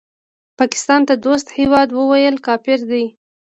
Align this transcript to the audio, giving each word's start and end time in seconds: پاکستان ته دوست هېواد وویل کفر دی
پاکستان 0.59 1.01
ته 1.07 1.13
دوست 1.25 1.47
هېواد 1.57 1.87
وویل 1.99 2.35
کفر 2.45 2.79
دی 2.89 3.05